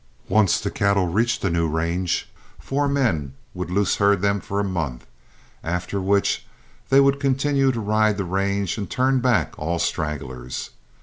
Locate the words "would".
3.53-3.69, 6.99-7.19